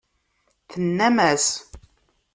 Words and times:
Tennam-as. 0.71 1.47